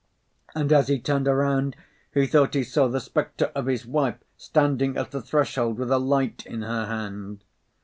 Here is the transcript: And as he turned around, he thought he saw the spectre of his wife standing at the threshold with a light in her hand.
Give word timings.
And 0.55 0.73
as 0.73 0.87
he 0.87 0.99
turned 0.99 1.27
around, 1.27 1.75
he 2.11 2.25
thought 2.25 2.55
he 2.55 2.63
saw 2.63 2.87
the 2.87 2.99
spectre 2.99 3.51
of 3.53 3.67
his 3.67 3.85
wife 3.85 4.17
standing 4.35 4.97
at 4.97 5.11
the 5.11 5.21
threshold 5.21 5.77
with 5.77 5.91
a 5.91 5.99
light 5.99 6.43
in 6.43 6.63
her 6.63 6.87
hand. 6.87 7.43